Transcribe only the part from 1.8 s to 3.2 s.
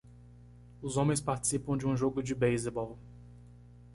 um jogo de beisebol.